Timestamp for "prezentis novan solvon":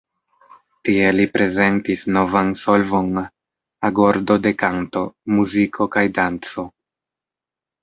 1.33-3.21